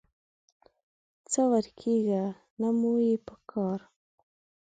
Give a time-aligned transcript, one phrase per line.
[1.31, 2.23] ځه ورکېږه،
[2.59, 3.79] نه مو یې پکار